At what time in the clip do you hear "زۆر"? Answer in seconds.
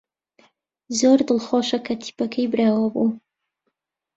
0.99-1.19